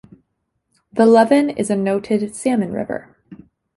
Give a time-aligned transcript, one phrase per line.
[0.91, 3.15] The Leven is a noted salmon river.